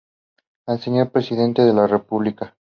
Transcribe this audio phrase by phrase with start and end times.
[0.65, 2.57] Al señor presidente de la república.